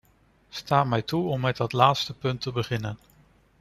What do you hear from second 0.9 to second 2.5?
toe om met dat laatste punt